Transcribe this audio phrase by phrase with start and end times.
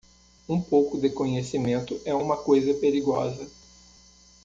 [0.49, 3.47] Um pouco de conhecimento é uma coisa perigosa.